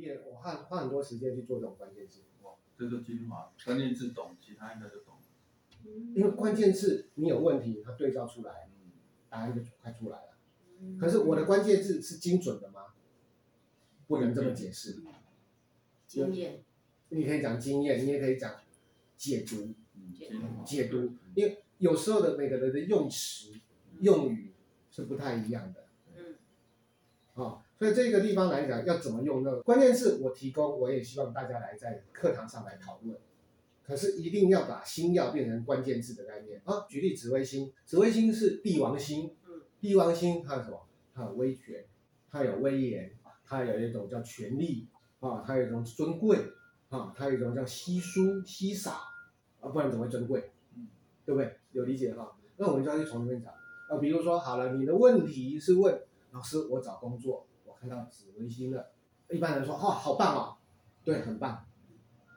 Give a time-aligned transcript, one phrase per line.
[0.00, 2.20] 练，我花花很多时间去做这种关键字。
[2.42, 5.14] 哇，这个精华，关键字懂，其他应该就懂。
[6.14, 8.68] 因为关键字你有问题，它对照出来，
[9.28, 10.36] 答案就快出来了。
[10.98, 12.86] 可是我的关键字是精准的吗？
[14.06, 15.00] 不能这么解释。
[16.06, 16.62] 经验，
[17.08, 18.60] 你可以讲经验，你也可以讲
[19.16, 23.54] 解读，嗯、解读，因为有时候的每个人的用词、
[24.00, 24.52] 用语
[24.90, 25.86] 是不太一样的。
[27.36, 27.44] 嗯。
[27.44, 33.18] 啊，所以这个地方来讲，要怎么用那个关键是，我提供，我也希望大家来在课堂上来讨论。
[33.82, 36.86] 可是一定要把星耀变成关键字的概念啊！
[36.88, 39.34] 举例紫微星，紫微星是帝王星，
[39.80, 40.80] 帝王星它有什么？
[41.12, 41.84] 它有威权，
[42.30, 43.10] 它有威严，
[43.44, 44.86] 它有一种叫权力
[45.18, 46.38] 啊，它有一种尊贵
[46.88, 48.92] 啊，它有一种叫稀疏稀少
[49.60, 50.52] 啊，不然怎么会尊贵？
[51.26, 51.56] 对不对？
[51.72, 52.36] 有理解哈？
[52.58, 53.50] 那我们就要去从这边找
[53.92, 56.00] 啊，比如说好了，你的问题是问
[56.32, 58.90] 老师，我找工作，我看到紫微星了，
[59.30, 60.56] 一般人说哦，好棒哦，
[61.04, 61.64] 对，很棒，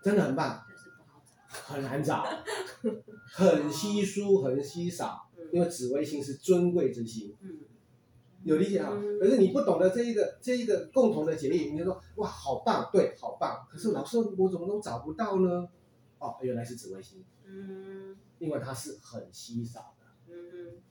[0.04, 0.64] 真的很棒。
[1.56, 2.26] 很难找，
[3.32, 7.38] 很稀疏，很稀少，因为紫微星是尊贵之星，
[8.44, 8.90] 有理解啊？
[9.20, 13.68] 可是你不懂得这一个这一个共同的结义，你就说哇，好棒，对，好棒。
[13.70, 15.70] 可是老师，我怎么都找不到呢？
[16.18, 20.82] 哦，原来是紫微星，嗯，因为它是很稀少的，嗯，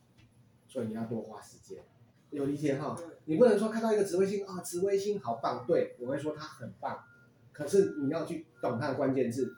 [0.68, 1.84] 所以你要多花时间，
[2.42, 2.98] 有理解哈？
[3.24, 7.04] 你不能说看到一个紫微星啊，紫微星好棒，对，我会说它很棒，
[7.52, 9.54] 可是你要去懂它的关键字。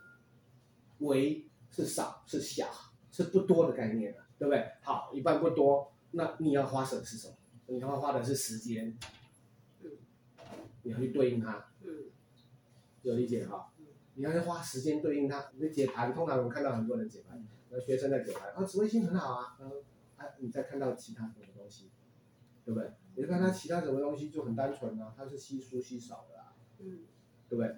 [0.99, 2.69] 微是少是小
[3.11, 4.65] 是不多的概念，对不对？
[4.83, 7.35] 好，一般不多，那你要花的是什么？
[7.67, 8.97] 你要花的是时间，
[10.83, 11.67] 你要去对应它，
[13.03, 13.73] 有理解哈？
[14.15, 15.51] 你要去花时间对应它。
[15.59, 19.69] 你解盘，通常我们看到很多人解盘，那学生在解盘，啊，紫微星很好啊，嗯，
[20.17, 21.91] 啊，你再看到其他什么东西，
[22.65, 22.91] 对不对？
[23.17, 27.01] 你看它其他什么东西就很单纯啊，它是稀疏稀少的啊，嗯，
[27.49, 27.69] 对不对？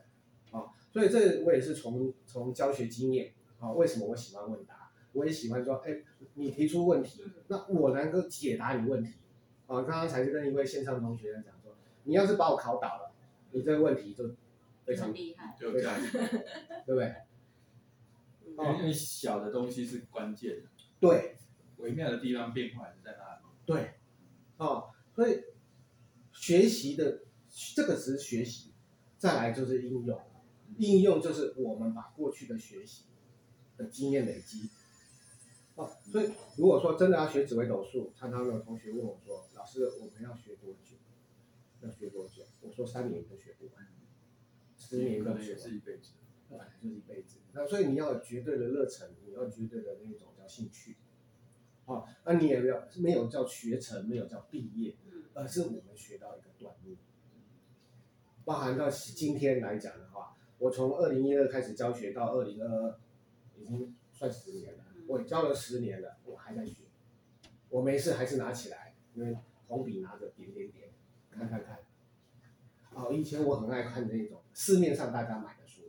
[0.50, 0.72] 啊。
[0.91, 4.91] 所以这我也是从从教学经验啊，为什么我喜欢问答？
[5.12, 6.03] 我也喜欢说，哎，
[6.34, 9.15] 你提出问题，那我能够解答你问题。
[9.66, 11.75] 啊，刚刚才是跟一位线上同学讲说，
[12.05, 13.12] 你要是把我考倒了，
[13.50, 14.31] 你这个问题就
[14.84, 16.00] 非常厉害，就这样，
[16.87, 17.15] 对不对？
[18.78, 20.69] 因为小的东西是关键的，
[20.99, 21.37] 对，
[21.78, 23.43] 微妙的地方变化是在哪里？
[23.66, 23.94] 对，
[24.59, 25.43] 哦，所以
[26.33, 27.22] 学习的
[27.75, 28.72] 这个只是学习，
[29.19, 30.21] 再来就是应用。
[30.78, 33.05] 应用就是我们把过去的学习
[33.77, 34.69] 的经验累积，
[35.77, 40.97] 哦，所以如果说真的要学紫微斗数，常常有同学问我说：“老师，我们要学多久？
[41.83, 43.87] 要学多久？”我说：“三年都学不完，
[44.77, 46.15] 十年都学是一辈子，
[46.50, 47.38] 本来，就是一辈子。
[47.53, 50.97] 那所以你要有绝对的热忱，你要绝对的那种叫兴趣，
[51.87, 54.95] 哦，那你也要没有叫学成，没有叫毕业，
[55.35, 56.97] 而是我们学到一个段落，
[58.45, 60.35] 包含到今天来讲的话。
[60.59, 62.99] 我从二零一二开始教学到二零二二，
[63.59, 64.85] 已经算十年了。
[65.07, 66.77] 我教了十年了，我还在学。
[67.69, 69.37] 我没事还是拿起来，因为
[69.67, 70.89] 红笔拿着点点点，
[71.31, 71.79] 看看看。
[72.95, 75.83] 哦，以前我很爱看那种市面上大家买的书，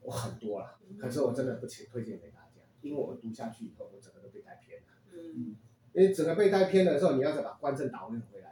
[0.00, 4.86] 我很多了，可是我真的不推推荐给大家，因为我读下去以后，我整个都被带偏了。
[5.34, 5.56] 嗯，
[5.92, 8.50] 因为整个被带偏的时候，你要再把观正导回回来。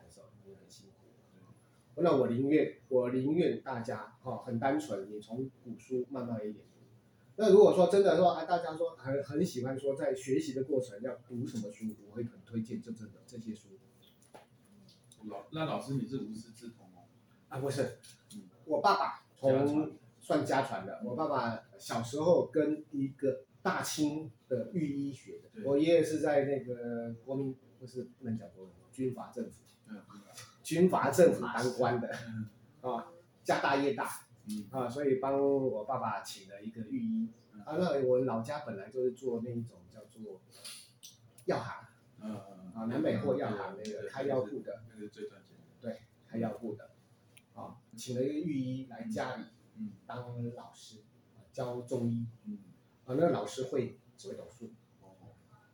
[2.00, 6.78] 那我宁愿，我宁愿大家哈、哦、很单纯，你从古书慢慢一点读。
[7.34, 13.70] 那如果说真的说，啊，大家说很很喜欢说在学习的过程要读什么书，我会很推荐这真的这些书。
[15.24, 17.02] 老那老师你是无师自通吗？
[17.48, 17.98] 啊不是，
[18.64, 29.62] 我爸爸从算家传的，我爸爸小时候跟一个大清的御医学的，我爷爷是在那个国民不是不能讲国民军阀政府。
[29.88, 30.02] 嗯。
[30.62, 32.14] 军阀政府当官的，
[32.82, 33.06] 啊，
[33.42, 34.06] 家大业大，
[34.70, 37.30] 啊，所以帮我爸爸请了一个御医，
[37.64, 40.42] 啊，那我老家本来就是做那一种叫做
[41.46, 41.88] 药行，
[42.20, 46.90] 啊，南北货药行那个开药铺的，那个最赚钱，对，开药铺的，
[47.54, 49.44] 啊，请了一个御医来家里，
[50.06, 50.98] 当老师，
[51.50, 52.26] 教中医，
[53.08, 54.70] 啊，那个老师会紫微斗数，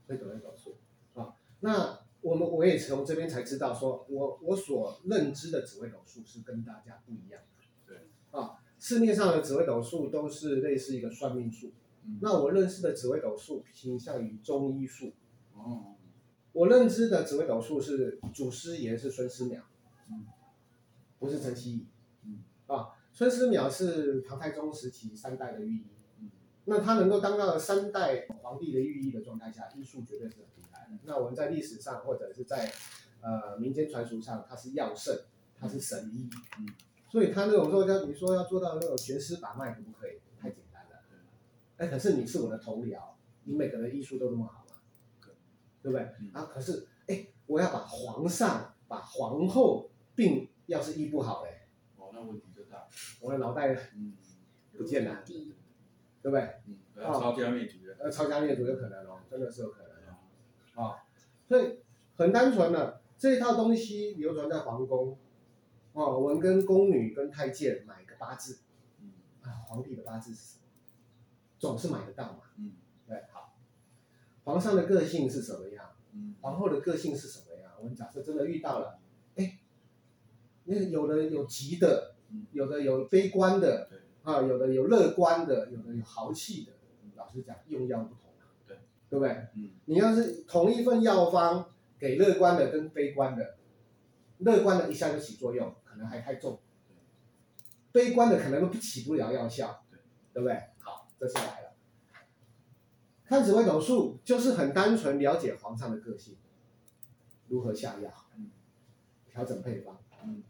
[0.06, 0.78] 会紫微斗数，
[1.20, 2.00] 啊，那。
[2.24, 7.66] 我们我也从这边才知道说，说我我所认知的紫微斗数是跟大家不一样的。
[7.86, 11.72] 对啊，市面上的紫微斗数都是类似一个算命术。
[12.06, 15.12] 嗯、那我认识的紫微斗数倾向于中医术。
[15.52, 15.96] 哦。
[16.52, 19.60] 我认知的紫微斗数是祖师爷是孙思邈，
[20.08, 20.24] 嗯，
[21.18, 21.86] 不是陈希夷。
[22.22, 22.42] 嗯。
[22.68, 25.86] 啊，孙思邈是唐太宗时期三代的御医。
[26.64, 26.66] 嗯。
[26.66, 30.36] 那他能够当到三代皇帝的御医的状态下，医术绝对是。
[31.06, 32.70] 那我们在历史上或者是在
[33.20, 35.14] 呃民间传说上，他是药圣，
[35.58, 36.68] 他是神医，嗯，
[37.10, 40.20] 所以他那种说叫你说要做到那种全尸把脉可不可以？
[40.40, 41.02] 太简单了。
[41.78, 43.00] 哎，可是你是我的同僚，
[43.42, 44.76] 你每个人医术都那么好吗？
[45.82, 46.06] 对不对？
[46.32, 51.66] 啊，可是哎，我要把皇上、把皇后病要是医不好嘞，
[51.96, 52.86] 哦，那问题就大，
[53.20, 54.14] 我的脑袋嗯
[54.76, 55.24] 不见了，
[56.24, 56.40] 对不对？
[56.66, 59.90] 嗯，要抄家灭族的，呃，抄家灭族有可能哦，真的是有可能
[60.74, 60.82] 哦。
[60.82, 61.04] 啊，
[61.46, 61.80] 所以
[62.16, 65.18] 很单纯的这一套东西流传在皇宫。
[65.92, 68.60] 哦，我们跟宫女跟太监买个八字，
[69.02, 69.12] 嗯，
[69.42, 70.62] 啊，皇帝的八字是什么？
[71.58, 72.72] 总是买得到嘛，嗯，
[73.06, 73.54] 对，好。
[74.44, 75.90] 皇上的个性是什么样？
[76.12, 77.70] 嗯，皇后的个性是什么样？
[77.78, 78.98] 我们假设真的遇到了，
[79.36, 79.58] 哎，
[80.64, 82.14] 那有的有急的，
[82.52, 86.72] 有的有悲观的，对，啊，有的有乐观的，有的有豪气的。
[87.14, 88.76] 老实讲，用药不同啊，对，
[89.08, 89.46] 对不对？
[89.54, 93.56] 嗯，你要是同一份药方给乐观的跟悲观的，
[94.38, 95.72] 乐观的一下就起作用。
[95.84, 96.58] 可能还太重，
[97.92, 100.00] 悲观的可能都起不了药效，对，
[100.32, 100.60] 对不对？
[100.80, 101.72] 好，这次来了，
[103.24, 106.36] 看紫微斗数就是很单纯了解皇上的个性，
[107.46, 108.50] 如何下药，嗯，
[109.30, 110.42] 调整配方，嗯，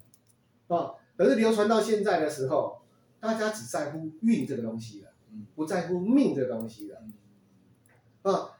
[0.68, 2.80] 哦，可是流传到现在的时候，
[3.24, 8.50] 大家只在乎运这个东西了，嗯，不在乎命这个东西了，嗯，啊，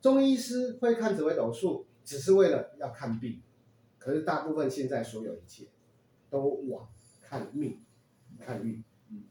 [0.00, 3.42] 中医师会看紫微斗数，只是为了要看病，
[3.98, 5.68] 可是大部分现在所有一切。
[6.30, 6.88] 都往
[7.22, 7.80] 看命，
[8.40, 8.82] 看运。
[9.08, 9.22] 嗯，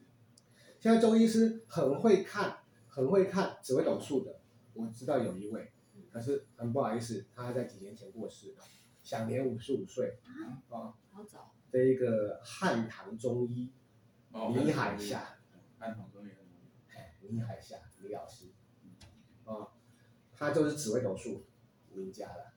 [0.80, 4.40] 现在中医师很会看，很会看紫微斗数的。
[4.74, 5.74] 我知道有一位，
[6.10, 8.56] 可是很不好意思，他还在几年前过世，
[9.02, 10.18] 享年五十五岁。
[10.24, 10.64] 啊，
[11.12, 11.52] 好早。
[11.70, 13.70] 这一个汉唐中医，
[14.54, 15.38] 李海夏。
[15.80, 16.32] 汉唐中医。
[16.96, 18.48] 哎，李海夏，李老师。
[19.46, 19.70] 啊，
[20.36, 21.44] 他就是紫微斗数
[21.94, 22.54] 名家了。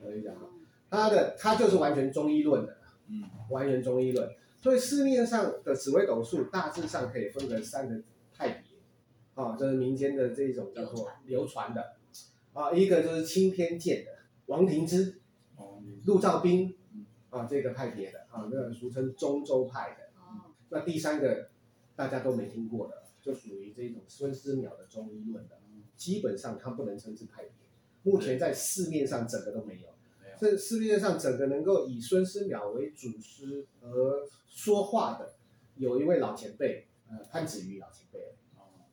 [0.00, 0.42] 我跟你讲啊，
[0.90, 2.76] 他的他就是完全中医论的。
[3.08, 4.28] 嗯，完全中医论，
[4.60, 8.02] 所以市面上的紫微斗数大致上可以分成三个
[8.34, 8.76] 派别，
[9.36, 11.94] 啊，这是民间的这种叫做流传的，
[12.52, 14.10] 啊，一个就是钦天监的
[14.46, 15.20] 王庭之，
[15.54, 16.76] 哦，陆兆斌，
[17.30, 20.05] 啊，这个派别的，啊，那个俗称中州派的，哦，
[20.68, 21.50] 那第三个
[21.94, 25.58] 大家都没听过的，就属于这种孙思邈的中医论的，
[25.96, 27.68] 基本上它不能称之派别，
[28.02, 29.88] 目前在市面上整个都没有。
[30.38, 35.34] 这市面上整个能够以孙思邈为主师而说话的，
[35.76, 38.34] 有一位老前辈，呃，潘子瑜老前辈。
[38.56, 38.84] 哦，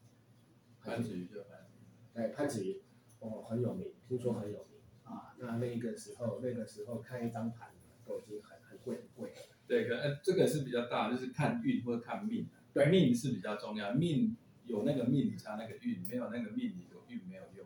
[0.82, 1.68] 潘子瑜就潘。
[2.14, 2.82] 哎，潘子瑜，
[3.20, 5.36] 哦，很有名，听说很有名啊。
[5.38, 7.72] 那那个时候，那个时候看一张盘
[8.06, 9.36] 都已经很很贵很贵了。
[9.74, 12.46] 对，可呃，这个是比较大，就是看运或者看命。
[12.76, 14.38] 对，命是比较重要，命
[14.68, 17.66] 有那个命，你差那个运；没有那个命，你有运没有用，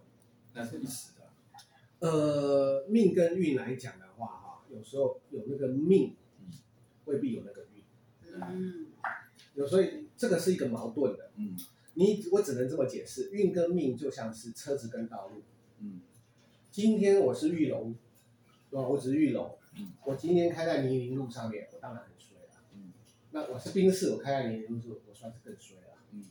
[0.53, 1.11] 那是一时。
[1.99, 6.15] 呃，命跟运来讲的话，哈，有时候有那个命，
[7.03, 7.83] 未必有那个运。
[8.41, 8.85] 嗯，
[9.55, 11.31] 有所以这个是一个矛盾的。
[11.35, 11.57] 嗯，
[11.95, 15.41] 你我只能这么解释，运跟命就像是车子跟道路。
[15.81, 15.99] 嗯，
[16.71, 17.93] 今天我是玉龙，
[18.71, 18.87] 对吧？
[18.87, 19.57] 我只是玉龙。
[19.79, 22.49] 嗯，我今天开在泥泞路上面，我当然很衰了。
[22.73, 22.93] 嗯，
[23.31, 25.97] 那我是宾士，我开在泥泞路上，我算是更衰了。
[26.11, 26.25] 嗯，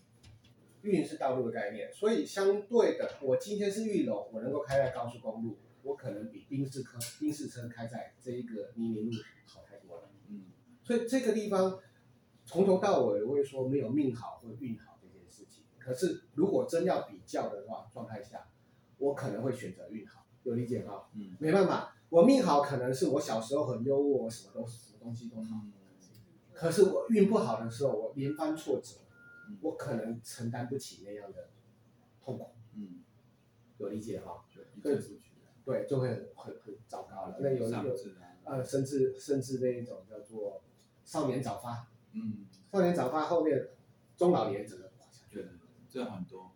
[0.82, 5.58] 运是道路的概念，所以相对的，我今天是玉龙，我能够开在高速公路。
[5.82, 9.12] 我可能比宾士车、宾士车开在这一个泥泞路
[9.46, 10.10] 好太多了。
[10.28, 10.46] 嗯，
[10.82, 11.78] 所以这个地方
[12.44, 15.62] 从头到尾我会说没有命好或运好这件事情。
[15.78, 18.48] 可是如果真要比较的话，状态下，
[18.98, 20.26] 我可能会选择运好。
[20.42, 21.02] 有理解吗？
[21.14, 25.62] 嗯，没办法，我命好可能是我小时候很优渥，我什么都什么东西都好。
[26.52, 28.96] 可是我运不好的时候，我连番挫折，
[29.60, 31.48] 我可能承担不起那样的
[32.24, 32.50] 痛苦。
[32.74, 33.02] 嗯，
[33.78, 34.44] 有理解哈？
[34.82, 34.98] 对。
[35.66, 37.38] 对，就会很很很糟糕了。
[37.40, 37.96] 那有有
[38.44, 40.62] 呃，甚至甚至那一种叫做
[41.04, 43.70] 少年早发，嗯，少年早发后面
[44.16, 45.34] 中老年整个垮下去。
[45.34, 45.44] 对，
[45.90, 46.52] 这很多，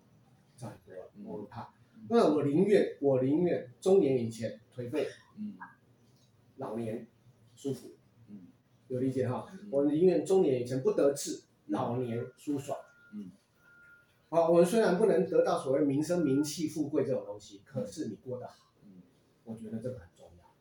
[0.57, 1.75] 这很多，我很怕。
[2.09, 5.09] 那我宁愿我宁愿中年以前颓废，
[5.40, 5.54] 嗯，
[6.59, 7.09] 老年
[7.56, 7.92] 舒服，
[8.28, 8.47] 嗯，
[8.88, 9.47] 有理解哈？
[9.70, 12.78] 我宁愿中年以前不得志，老年舒爽，
[13.14, 13.32] 嗯。
[14.28, 18.54] 好，我们虽然不能得到所谓名声、名气、富贵这种东西，可是你过得好。
[18.85, 19.02] 嗯
[19.44, 20.54] 我觉得这个很重要，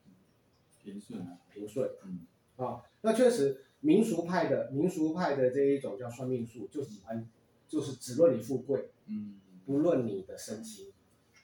[0.81, 7.29] 平顺啊，平顺，嗯，啊，那确实民俗派的民俗派的这一种叫算命术，就喜欢，
[7.67, 10.91] 就是只论你富贵，嗯，不论你的身心，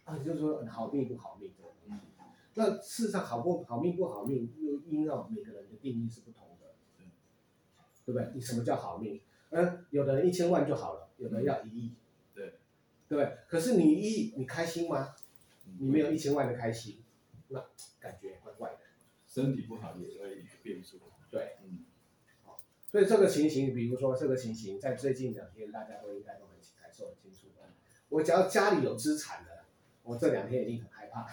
[0.05, 1.99] 啊，就是说好命不好命的，嗯，
[2.55, 7.05] 那事实上好不好命不好命，又因为每个人的定义是不同的，对，
[8.05, 8.31] 不对？
[8.33, 9.21] 你什么叫好命？
[9.51, 11.95] 嗯，有的人一千万就好了，有的人要一亿，
[12.33, 12.55] 对，
[13.07, 13.37] 对不对？
[13.47, 15.15] 可是你一亿，你开心吗？
[15.79, 17.03] 你没有一千万的开心。
[17.49, 17.63] 那
[17.99, 18.79] 感觉怪怪的，
[19.27, 20.99] 身体不好也会变数。
[21.29, 21.85] 对，嗯，
[22.43, 22.59] 好，
[22.89, 27.47] 所以这个情形，比如说这个情形，在最近两天，大家都应该都很感受很清楚。
[28.07, 29.64] 我只要家里有资产的，
[30.05, 31.25] 我这两天一定很害怕。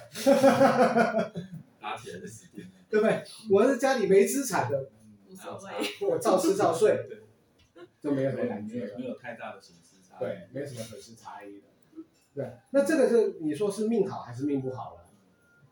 [1.80, 3.22] 拿起来的时间，对不对？
[3.50, 4.88] 我是家里没资产的，
[5.28, 10.16] 无所谓，我照吃照睡，对就没有什么感觉了，没有太大的损失差。
[10.18, 11.64] 对，没有什么损失差异的。
[12.34, 15.06] 对，那这个是你说是命好还是命不好了？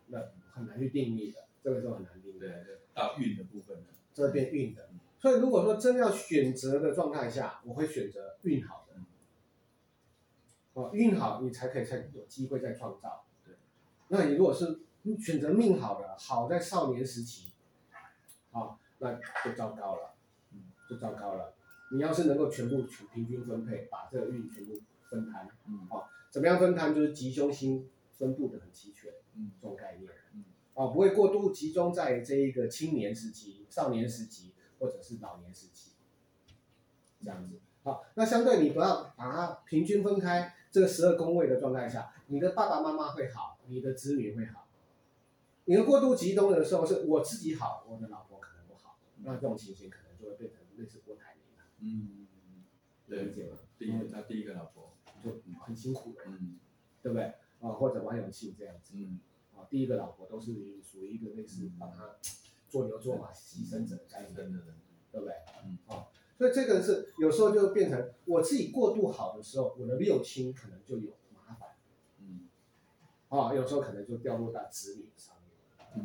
[0.07, 0.19] 那
[0.53, 2.39] 很难去定义的，这个就很难定义。
[2.39, 2.49] 对，
[2.93, 4.89] 到运的部分呢，这边运的。
[5.19, 8.95] 所以如果说真要选择的状态下，我会选择运好的。
[10.73, 13.25] 哦，运好你才可以才有机会再创造。
[13.45, 13.55] 对，
[14.09, 14.81] 那你如果是
[15.19, 17.51] 选择命好的，好在少年时期，
[18.51, 19.13] 啊，那
[19.43, 20.15] 就糟糕了，
[20.53, 21.53] 嗯，就糟糕了。
[21.91, 26.95] 你要是能够全部取平均分配，把这个运全部分摊，嗯，哦，怎么样分摊？
[26.95, 34.53] 就是吉凶星分布的很齐全，嗯，这种概念，嗯，哦，不会过度集中在这一个青年时期、少年时期。
[34.79, 35.91] 或者是老年时期，
[37.23, 44.67] 这样子，好，那相对你不要把它平均分开，这个十二宫位的状态下，你的爸爸妈妈会好，你的子女会好。
[45.65, 51.65] 你的过度集中的时候，是我自己好，我的老婆可能不好，那这种情形可能就会变成类似郭台铭了。
[51.79, 52.27] 嗯，
[53.07, 53.57] 理解吗？
[53.77, 56.57] 第一个他第一个老婆就很辛苦的，嗯，
[57.03, 57.33] 对不对？
[57.59, 59.19] 啊，或者王永庆这样子，嗯，
[59.55, 62.15] 啊，第一个老婆都是属于一个类似把他。
[62.71, 64.33] 做牛做马牺牲者的概念，
[65.11, 65.33] 对不对？
[65.65, 66.07] 嗯，哦，
[66.41, 71.69] 所以这个是有时候就变成我自己过度好的时候，我的六亲可能就有麻烦，
[72.17, 72.49] 嗯，
[73.29, 75.95] 哦，有时候可能就掉落到子女上面，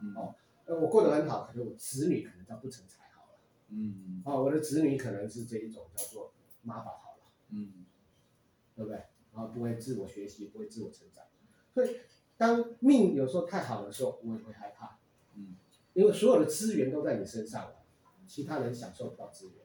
[0.00, 3.38] 嗯，哦，呃，我过得很好，可能我子女可能叫不成才好了，
[3.68, 7.84] 嗯，哦，我的子女可能是这一种叫做麻烦好了，嗯，
[8.74, 8.96] 对不对？
[9.34, 11.22] 然后不会自我学习，不会自我成长，
[11.74, 11.98] 所以
[12.38, 14.96] 当命有时候太好的时候，我也会害怕，
[15.34, 15.56] 嗯。
[15.92, 17.76] 因为所有的资源都在你身上了，
[18.26, 19.56] 其他人享受不到资源，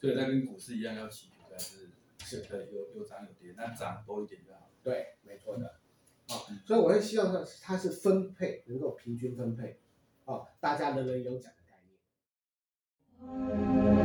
[0.00, 1.88] 所以它跟股市一样要起伏，但是
[2.20, 4.70] 是的，有有涨有跌，那涨多一点就好。
[4.82, 5.66] 对，没错的。
[5.66, 5.74] 啊、
[6.50, 9.80] 嗯哦，所以我会希望它它是分配能够平均分配，
[10.24, 11.82] 啊、哦，大家人人有奖的概
[13.24, 13.97] 念。